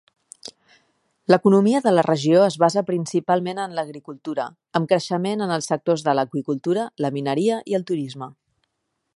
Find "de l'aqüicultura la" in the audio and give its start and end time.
6.09-7.17